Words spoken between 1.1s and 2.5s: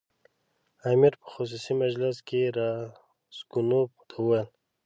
په خصوصي مجلس کې